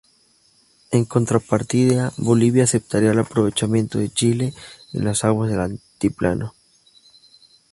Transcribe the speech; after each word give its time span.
En 0.89 1.05
contrapartida 1.05 2.11
Bolivia 2.17 2.63
aceptaría 2.63 3.11
el 3.11 3.19
aprovechamiento 3.19 3.99
de 3.99 4.09
Chile 4.09 4.51
de 4.93 5.03
las 5.03 5.23
aguas 5.23 5.51
del 5.51 5.59
Altiplano. 5.59 6.55